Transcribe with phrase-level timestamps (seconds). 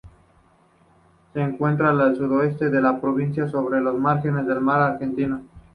[1.31, 5.43] Se encuentra al sudeste de la provincia, sobre las márgenes del mar Argentino.